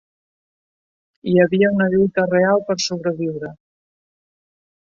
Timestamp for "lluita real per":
1.95-2.79